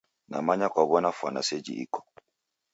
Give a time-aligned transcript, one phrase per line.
[0.31, 1.99] Namanya kwaw'ona fwana seji iko.